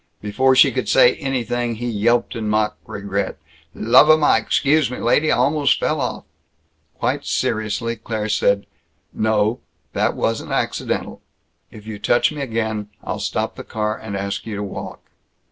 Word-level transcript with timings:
Before 0.19 0.55
she 0.55 0.71
could 0.71 0.89
say 0.89 1.13
anything 1.17 1.75
he 1.75 1.85
yelped 1.87 2.35
in 2.35 2.49
mock 2.49 2.75
regret, 2.87 3.37
"Love 3.75 4.09
o' 4.09 4.17
Mike! 4.17 4.51
'Scuse 4.51 4.89
me, 4.89 4.97
lady. 4.97 5.31
I 5.31 5.37
almost 5.37 5.79
fell 5.79 6.01
off." 6.01 6.23
Quietly, 6.97 7.25
seriously, 7.27 7.95
Claire 7.97 8.27
said, 8.29 8.65
"No, 9.13 9.59
that 9.93 10.15
wasn't 10.15 10.53
accidental. 10.53 11.21
If 11.69 11.85
you 11.85 11.99
touch 11.99 12.31
me 12.31 12.41
again, 12.41 12.89
I'll 13.03 13.19
stop 13.19 13.53
the 13.55 13.63
car 13.63 13.95
and 13.95 14.17
ask 14.17 14.47
you 14.47 14.55
to 14.55 14.63
walk." 14.63 15.01